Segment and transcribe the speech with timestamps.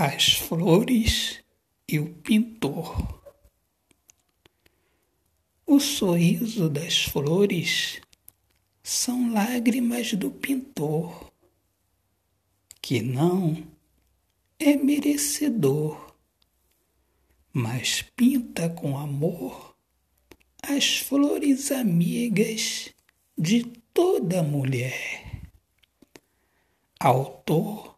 [0.00, 1.42] as flores
[1.88, 3.20] e o pintor.
[5.66, 8.00] O sorriso das flores
[8.80, 11.32] são lágrimas do pintor,
[12.80, 13.66] que não
[14.56, 16.14] é merecedor,
[17.52, 19.76] mas pinta com amor
[20.62, 22.94] as flores amigas
[23.36, 25.42] de toda mulher.
[27.00, 27.97] Autor